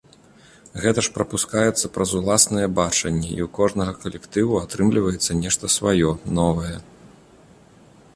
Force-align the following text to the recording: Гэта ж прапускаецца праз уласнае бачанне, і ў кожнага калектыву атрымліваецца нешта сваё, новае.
Гэта 0.83 0.99
ж 1.07 1.11
прапускаецца 1.17 1.91
праз 1.97 2.13
уласнае 2.19 2.63
бачанне, 2.79 3.27
і 3.27 3.41
ў 3.47 3.49
кожнага 3.57 3.93
калектыву 4.05 4.57
атрымліваецца 4.63 5.37
нешта 5.43 5.71
сваё, 5.77 6.09
новае. 6.39 6.75